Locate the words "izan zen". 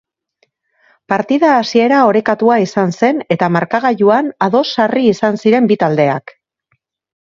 2.65-3.23